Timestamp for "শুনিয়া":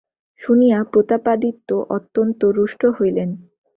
0.41-0.79